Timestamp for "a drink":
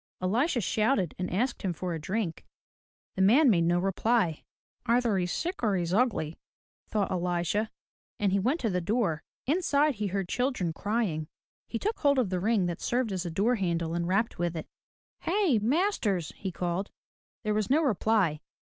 1.93-2.43